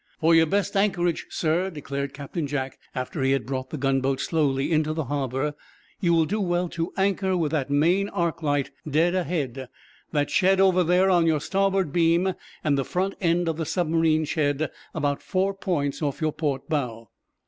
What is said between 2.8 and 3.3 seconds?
after